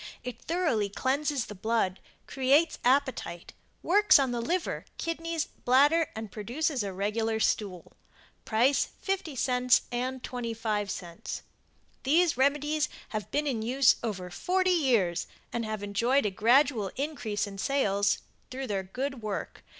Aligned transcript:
It 0.23 0.41
thoroughly 0.41 0.89
cleanses 0.89 1.45
the 1.45 1.53
blood, 1.53 1.99
creates 2.25 2.79
appetite, 2.83 3.53
works 3.83 4.17
on 4.17 4.31
the 4.31 4.41
liver, 4.41 4.85
kidneys, 4.97 5.45
bladder 5.45 6.09
and 6.15 6.31
produces 6.31 6.81
a 6.81 6.91
regular 6.91 7.39
stool. 7.39 7.93
Price, 8.43 8.87
50c 9.05 9.81
and 9.91 10.23
25c. 10.23 11.41
These 12.01 12.35
remedies 12.35 12.89
have 13.09 13.29
been 13.29 13.45
in 13.45 13.61
use 13.61 13.97
over 14.01 14.31
40 14.31 14.71
years 14.71 15.27
and 15.53 15.65
have 15.65 15.83
enjoyed 15.83 16.25
a 16.25 16.31
gradual 16.31 16.89
increase 16.95 17.45
in 17.45 17.59
sales 17.59 18.23
through 18.49 18.65
their 18.65 18.81
good 18.81 19.21
work. 19.21 19.63